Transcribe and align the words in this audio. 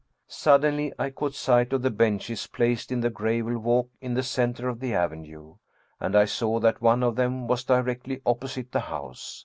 Suddenly 0.27 0.91
I 0.97 1.11
caught 1.11 1.35
sight 1.35 1.71
of 1.73 1.83
the 1.83 1.91
benches 1.91 2.47
placed 2.47 2.91
in 2.91 3.01
the 3.01 3.11
gravel 3.11 3.59
walk 3.59 3.91
in 4.01 4.15
the 4.15 4.23
cen 4.23 4.55
ter 4.55 4.67
of 4.67 4.79
the 4.79 4.95
avenue, 4.95 5.57
and 5.99 6.15
I 6.15 6.25
saw 6.25 6.59
that 6.59 6.81
one 6.81 7.03
of 7.03 7.15
them 7.17 7.47
was 7.47 7.63
directly 7.63 8.19
opposite 8.25 8.71
the 8.71 8.79
house. 8.79 9.39